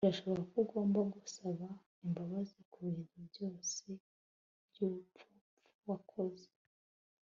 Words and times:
birashoboka 0.03 0.43
ko 0.51 0.55
ugomba 0.63 0.99
gusaba 1.13 1.65
imbabazi 2.05 2.59
kubintu 2.71 3.17
byose 3.29 3.85
byubupfu 4.69 5.31
wakoze 5.87 6.47